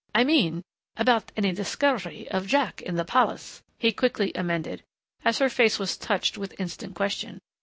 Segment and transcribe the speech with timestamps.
[0.15, 0.63] "I mean,
[0.97, 4.81] about any discovery of Jack in the palace," he quickly amended
[5.23, 7.39] as her face was touched with instant question.